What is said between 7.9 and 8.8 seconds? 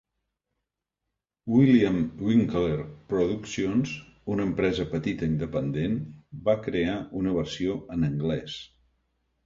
en anglès.